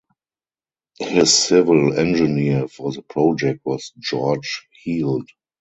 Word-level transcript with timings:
His 0.97 1.31
civil 1.31 1.93
engineer 1.93 2.67
for 2.67 2.91
the 2.91 3.03
project 3.03 3.63
was 3.63 3.93
George 4.01 4.67
Heald. 4.83 5.29